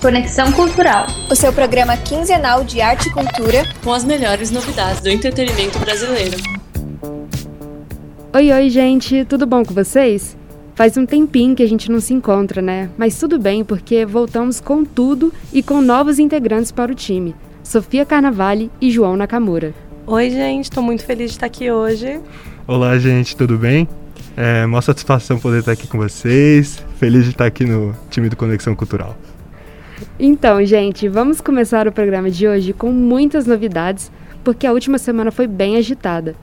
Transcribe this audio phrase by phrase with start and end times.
[0.00, 1.06] Conexão Cultural.
[1.30, 6.36] O seu programa quinzenal de arte e cultura com as melhores novidades do entretenimento brasileiro.
[8.34, 10.36] Oi, oi, gente, tudo bom com vocês?
[10.74, 12.90] Faz um tempinho que a gente não se encontra, né?
[12.98, 17.34] Mas tudo bem, porque voltamos com tudo e com novos integrantes para o time:
[17.64, 19.74] Sofia Carnavale e João Nakamura.
[20.06, 22.20] Oi, gente, estou muito feliz de estar aqui hoje.
[22.68, 23.88] Olá, gente, tudo bem?
[24.36, 26.84] É uma satisfação poder estar aqui com vocês.
[26.98, 29.16] Feliz de estar aqui no time do Conexão Cultural.
[30.18, 34.10] Então, gente, vamos começar o programa de hoje com muitas novidades,
[34.44, 36.34] porque a última semana foi bem agitada.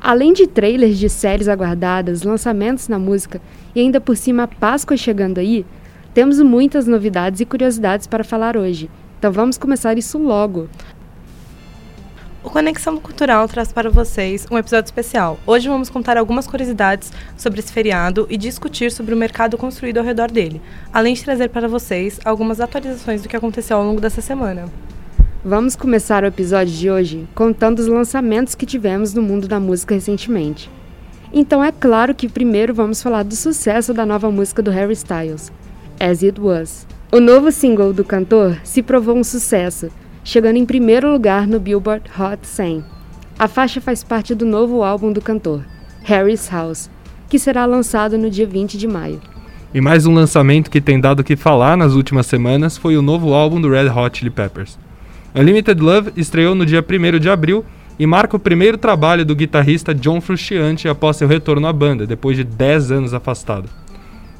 [0.00, 3.40] Além de trailers de séries aguardadas, lançamentos na música
[3.74, 5.66] e ainda por cima a Páscoa chegando aí,
[6.14, 8.90] temos muitas novidades e curiosidades para falar hoje.
[9.18, 10.68] Então vamos começar isso logo.
[12.42, 15.38] O Conexão Cultural traz para vocês um episódio especial.
[15.46, 20.04] Hoje vamos contar algumas curiosidades sobre esse feriado e discutir sobre o mercado construído ao
[20.04, 24.22] redor dele, além de trazer para vocês algumas atualizações do que aconteceu ao longo dessa
[24.22, 24.64] semana.
[25.44, 29.94] Vamos começar o episódio de hoje contando os lançamentos que tivemos no mundo da música
[29.94, 30.70] recentemente.
[31.30, 35.52] Então é claro que primeiro vamos falar do sucesso da nova música do Harry Styles,
[36.00, 36.86] As It Was.
[37.12, 39.90] O novo single do cantor se provou um sucesso
[40.22, 42.84] chegando em primeiro lugar no Billboard Hot 100.
[43.38, 45.64] A faixa faz parte do novo álbum do cantor,
[46.02, 46.90] Harry's House,
[47.28, 49.20] que será lançado no dia 20 de maio.
[49.72, 53.02] E mais um lançamento que tem dado o que falar nas últimas semanas foi o
[53.02, 54.78] novo álbum do Red Hot Chili Peppers.
[55.34, 57.64] Unlimited Love estreou no dia 1 de abril
[57.98, 62.36] e marca o primeiro trabalho do guitarrista John Frusciante após seu retorno à banda, depois
[62.36, 63.68] de 10 anos afastado.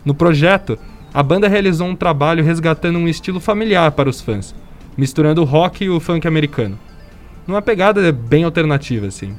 [0.05, 0.78] No projeto,
[1.15, 4.55] a banda realizou um trabalho resgatando um estilo familiar para os fãs,
[5.01, 6.79] misturando o rock e o funk americano.
[7.47, 9.34] Numa pegada bem alternativa, assim.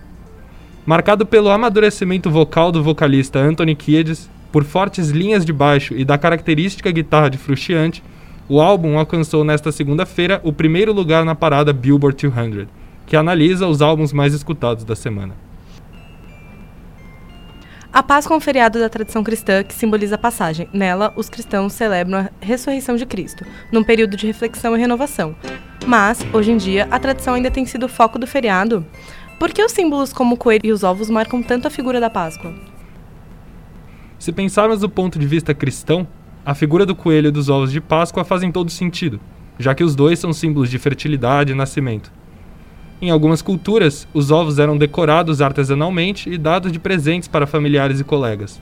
[0.83, 6.17] Marcado pelo amadurecimento vocal do vocalista Anthony Kiedis, por fortes linhas de baixo e da
[6.17, 8.03] característica guitarra de Frusciante,
[8.49, 12.65] o álbum alcançou nesta segunda-feira o primeiro lugar na parada Billboard 200,
[13.05, 15.35] que analisa os álbuns mais escutados da semana.
[17.93, 20.69] A Páscoa é um feriado da tradição cristã que simboliza a passagem.
[20.71, 25.35] Nela, os cristãos celebram a ressurreição de Cristo, num período de reflexão e renovação.
[25.85, 28.85] Mas, hoje em dia, a tradição ainda tem sido o foco do feriado.
[29.37, 32.09] Por que os símbolos como o coelho e os ovos marcam tanto a figura da
[32.09, 32.53] Páscoa?
[34.17, 36.07] Se pensarmos do ponto de vista cristão,
[36.45, 39.19] a figura do coelho e dos ovos de Páscoa fazem todo sentido,
[39.59, 42.09] já que os dois são símbolos de fertilidade e nascimento.
[43.01, 48.03] Em algumas culturas, os ovos eram decorados artesanalmente e dados de presentes para familiares e
[48.03, 48.61] colegas.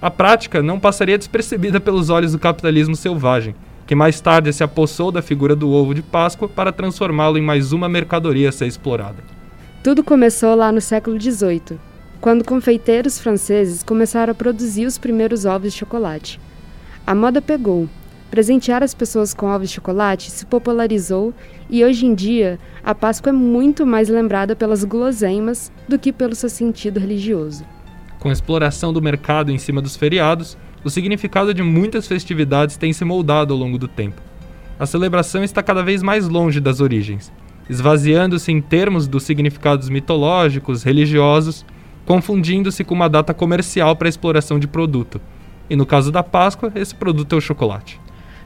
[0.00, 3.54] A prática não passaria despercebida pelos olhos do capitalismo selvagem,
[3.86, 7.72] que mais tarde se apossou da figura do ovo de Páscoa para transformá-lo em mais
[7.72, 9.22] uma mercadoria a ser explorada.
[9.82, 11.78] Tudo começou lá no século XVIII,
[12.22, 16.40] quando confeiteiros franceses começaram a produzir os primeiros ovos de chocolate.
[17.06, 17.86] A moda pegou
[18.34, 21.32] Presentear as pessoas com ovos de chocolate se popularizou
[21.70, 26.34] e hoje em dia a Páscoa é muito mais lembrada pelas guloseimas do que pelo
[26.34, 27.64] seu sentido religioso.
[28.18, 32.92] Com a exploração do mercado em cima dos feriados, o significado de muitas festividades tem
[32.92, 34.20] se moldado ao longo do tempo.
[34.80, 37.32] A celebração está cada vez mais longe das origens,
[37.70, 41.64] esvaziando-se em termos dos significados mitológicos, religiosos,
[42.04, 45.20] confundindo-se com uma data comercial para a exploração de produto.
[45.70, 48.02] E no caso da Páscoa, esse produto é o chocolate.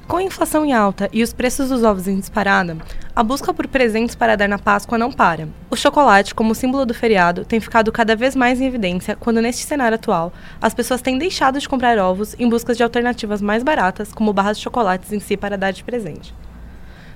[0.09, 2.79] Com a inflação em alta e os preços dos ovos em disparada,
[3.15, 5.51] a busca por presentes para dar na Páscoa não para.
[5.71, 9.67] O chocolate, como símbolo do feriado, tem ficado cada vez mais em evidência quando, neste
[9.67, 10.33] cenário atual,
[10.63, 14.57] as pessoas têm deixado de comprar ovos em busca de alternativas mais baratas, como barras
[14.57, 16.35] de chocolates em si, para dar de presente.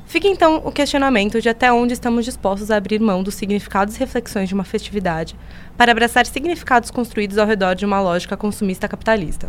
[0.05, 4.01] Fica então o questionamento de até onde estamos dispostos a abrir mão dos significados e
[4.01, 5.35] reflexões de uma festividade
[5.79, 9.49] para abraçar significados construídos ao redor de uma lógica consumista capitalista.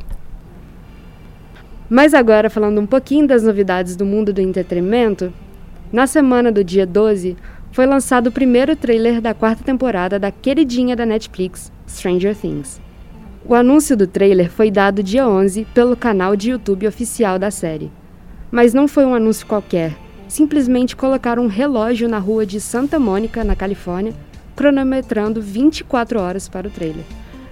[1.93, 5.31] Mas agora, falando um pouquinho das novidades do mundo do entretenimento,
[5.91, 7.37] na semana do dia 12
[7.71, 12.81] foi lançado o primeiro trailer da quarta temporada da queridinha da Netflix, Stranger Things.
[13.45, 17.91] O anúncio do trailer foi dado dia 11 pelo canal de YouTube oficial da série.
[18.49, 19.95] Mas não foi um anúncio qualquer,
[20.27, 24.15] simplesmente colocaram um relógio na rua de Santa Mônica, na Califórnia,
[24.55, 27.05] cronometrando 24 horas para o trailer.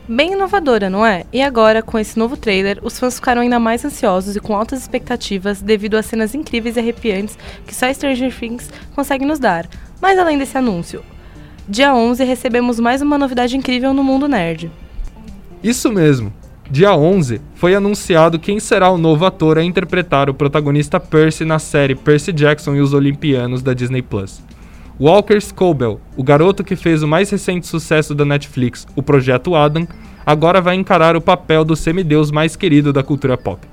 [0.07, 1.25] Bem inovadora, não é?
[1.31, 4.81] E agora, com esse novo trailer, os fãs ficaram ainda mais ansiosos e com altas
[4.81, 9.67] expectativas devido às cenas incríveis e arrepiantes que só Stranger Things consegue nos dar.
[10.01, 11.03] Mas além desse anúncio,
[11.69, 14.71] dia 11 recebemos mais uma novidade incrível no mundo nerd.
[15.63, 16.33] Isso mesmo.
[16.69, 21.59] Dia 11 foi anunciado quem será o novo ator a interpretar o protagonista Percy na
[21.59, 24.41] série Percy Jackson e os Olimpianos da Disney Plus.
[25.01, 29.87] Walker Scobell, o garoto que fez o mais recente sucesso da Netflix, o Projeto Adam,
[30.23, 33.67] agora vai encarar o papel do semideus mais querido da cultura pop.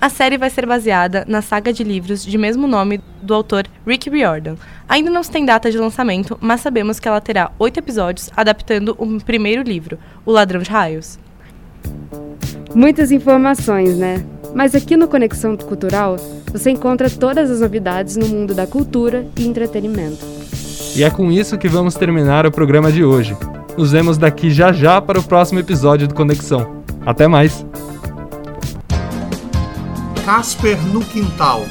[0.00, 4.08] A série vai ser baseada na saga de livros de mesmo nome do autor Rick
[4.08, 4.54] Riordan.
[4.88, 8.94] Ainda não se tem data de lançamento, mas sabemos que ela terá oito episódios adaptando
[9.00, 11.18] o primeiro livro, O Ladrão de Raios.
[12.72, 14.24] Muitas informações, né?
[14.54, 16.16] Mas aqui no Conexão Cultural
[16.52, 20.24] você encontra todas as novidades no mundo da cultura e entretenimento.
[20.96, 23.36] E é com isso que vamos terminar o programa de hoje.
[23.76, 26.82] Nos vemos daqui já já para o próximo episódio do Conexão.
[27.06, 27.64] Até mais!
[30.24, 31.64] Casper no Quintal.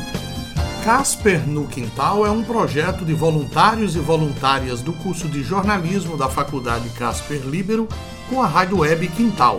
[0.83, 6.29] Casper no Quintal é um projeto de voluntários e voluntárias do curso de jornalismo da
[6.29, 7.87] Faculdade Casper Libero
[8.29, 9.57] com a rádio web Quintal.